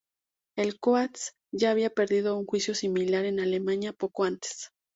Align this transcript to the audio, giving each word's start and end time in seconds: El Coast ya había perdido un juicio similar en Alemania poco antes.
El 0.57 0.79
Coast 0.79 1.35
ya 1.53 1.69
había 1.69 1.91
perdido 1.91 2.35
un 2.35 2.47
juicio 2.47 2.73
similar 2.73 3.23
en 3.25 3.39
Alemania 3.39 3.93
poco 3.93 4.23
antes. 4.23 4.71